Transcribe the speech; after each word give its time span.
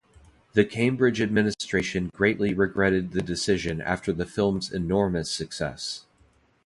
The 0.53 0.65
Cambridge 0.65 1.21
administration 1.21 2.09
greatly 2.11 2.55
regretted 2.55 3.11
the 3.11 3.21
decision 3.21 3.81
after 3.81 4.11
the 4.11 4.25
film's 4.25 4.71
enormous 4.71 5.31
success. 5.31 6.07